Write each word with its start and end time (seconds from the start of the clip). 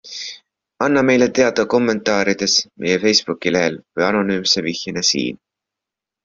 Anna 0.85 1.01
meile 1.09 1.27
teada 1.39 1.65
kommentaarides, 1.73 2.55
meie 2.85 2.97
Facebooki-lehel 3.05 3.79
või 3.83 4.07
anonüümse 4.09 4.65
vihjena 4.71 5.05
SIIN. 5.13 5.39